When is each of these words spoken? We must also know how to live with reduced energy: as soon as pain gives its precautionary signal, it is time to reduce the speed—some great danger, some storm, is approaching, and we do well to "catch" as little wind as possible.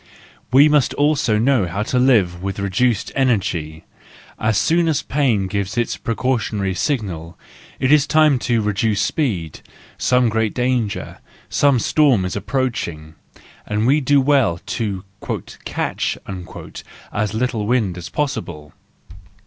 We 0.51 0.67
must 0.67 0.95
also 0.95 1.37
know 1.37 1.67
how 1.67 1.83
to 1.83 1.99
live 1.99 2.41
with 2.41 2.57
reduced 2.57 3.11
energy: 3.13 3.85
as 4.39 4.57
soon 4.57 4.87
as 4.87 5.03
pain 5.03 5.45
gives 5.45 5.77
its 5.77 5.95
precautionary 5.95 6.73
signal, 6.73 7.37
it 7.79 7.91
is 7.91 8.07
time 8.07 8.39
to 8.49 8.63
reduce 8.63 8.99
the 9.01 9.05
speed—some 9.05 10.29
great 10.29 10.55
danger, 10.55 11.19
some 11.49 11.77
storm, 11.77 12.25
is 12.25 12.35
approaching, 12.35 13.13
and 13.67 13.85
we 13.85 14.01
do 14.01 14.19
well 14.19 14.57
to 14.81 15.03
"catch" 15.65 16.17
as 17.13 17.33
little 17.35 17.67
wind 17.67 17.95
as 17.95 18.09
possible. 18.09 18.73